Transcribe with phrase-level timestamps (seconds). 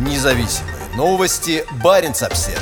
[0.00, 1.62] Независимые новости.
[1.84, 2.58] Барин обсерва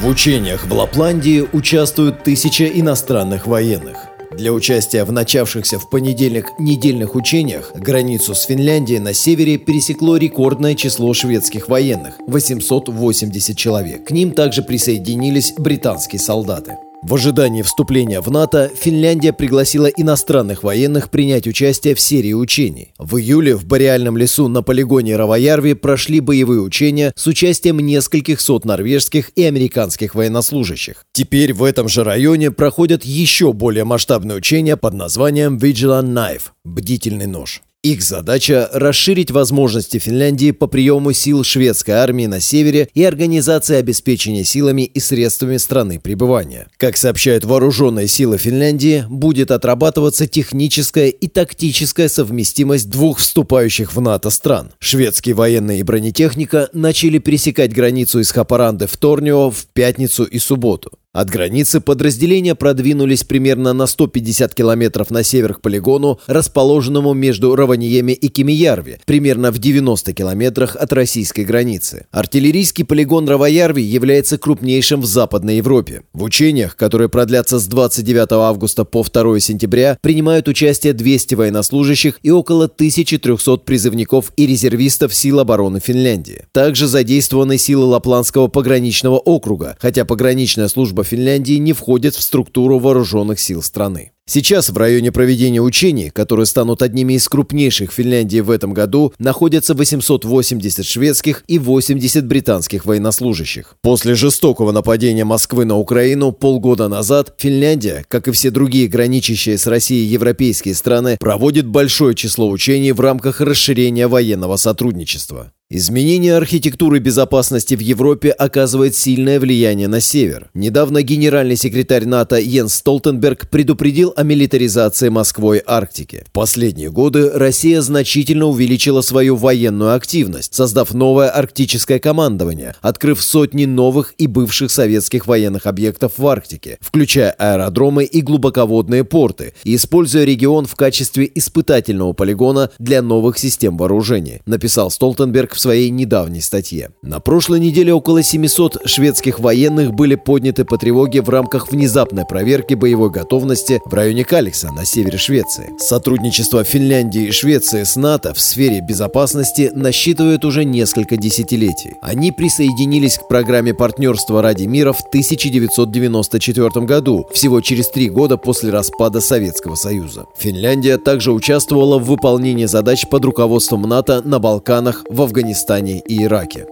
[0.00, 3.98] В учениях в Лапландии участвуют тысячи иностранных военных.
[4.32, 10.74] Для участия в начавшихся в понедельник недельных учениях границу с Финляндией на севере пересекло рекордное
[10.74, 14.06] число шведских военных– 880 человек.
[14.06, 16.78] К ним также присоединились британские солдаты.
[17.06, 22.94] В ожидании вступления в НАТО Финляндия пригласила иностранных военных принять участие в серии учений.
[22.98, 28.64] В июле в Бореальном лесу на полигоне Равоярви прошли боевые учения с участием нескольких сот
[28.64, 31.04] норвежских и американских военнослужащих.
[31.12, 37.26] Теперь в этом же районе проходят еще более масштабные учения под названием Vigilant Knife– «Бдительный
[37.26, 37.60] нож».
[37.84, 44.42] Их задача– расширить возможности Финляндии по приему сил шведской армии на севере и организации обеспечения
[44.42, 46.66] силами и средствами страны пребывания.
[46.78, 54.30] Как сообщают вооруженные силы Финляндии, будет отрабатываться техническая и тактическая совместимость двух вступающих в НАТО
[54.30, 54.72] стран.
[54.78, 60.90] Шведские военные и бронетехника начали пересекать границу из Хапаранды в Торнио в пятницу и субботу.
[61.14, 68.10] От границы подразделения продвинулись примерно на 150 километров на север к полигону, расположенному между Раваньеми
[68.10, 72.06] и Кимиярви, примерно в 90 километрах от российской границы.
[72.10, 76.02] Артиллерийский полигон Равоярви является крупнейшим в Западной Европе.
[76.12, 82.32] В учениях, которые продлятся с 29 августа по 2 сентября, принимают участие 200 военнослужащих и
[82.32, 86.46] около 1300 призывников и резервистов сил обороны Финляндии.
[86.50, 93.38] Также задействованы силы Лапландского пограничного округа, хотя пограничная служба Финляндии не входит в структуру вооруженных
[93.38, 94.10] сил страны.
[94.26, 99.74] Сейчас в районе проведения учений, которые станут одними из крупнейших Финляндии в этом году, находятся
[99.74, 103.76] 880 шведских и 80 британских военнослужащих.
[103.82, 109.66] После жестокого нападения Москвы на Украину полгода назад Финляндия, как и все другие граничащие с
[109.66, 115.52] Россией европейские страны, проводит большое число учений в рамках расширения военного сотрудничества.
[115.70, 120.50] Изменение архитектуры безопасности в Европе оказывает сильное влияние на север.
[120.52, 126.24] Недавно генеральный секретарь НАТО Йенс Столтенберг предупредил о милитаризации Москвой Арктики.
[126.28, 133.64] В последние годы Россия значительно увеличила свою военную активность, создав новое арктическое командование, открыв сотни
[133.64, 140.66] новых и бывших советских военных объектов в Арктике, включая аэродромы и глубоководные порты, используя регион
[140.66, 146.90] в качестве испытательного полигона для новых систем вооружений, написал Столтенберг в своей недавней статье.
[147.02, 152.74] На прошлой неделе около 700 шведских военных были подняты по тревоге в рамках внезапной проверки
[152.74, 155.70] боевой готовности в районе Каликса на севере Швеции.
[155.78, 161.94] Сотрудничество Финляндии и Швеции с НАТО в сфере безопасности насчитывает уже несколько десятилетий.
[162.02, 168.70] Они присоединились к программе партнерства ради мира в 1994 году, всего через три года после
[168.70, 170.26] распада Советского Союза.
[170.36, 176.24] Финляндия также участвовала в выполнении задач под руководством НАТО на Балканах, в Афганистане Афганистане и
[176.24, 176.66] Ираке.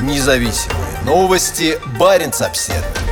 [0.00, 1.78] Независимые новости.
[1.96, 3.03] Барин обседный.